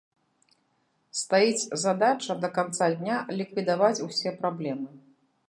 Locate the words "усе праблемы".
4.09-4.91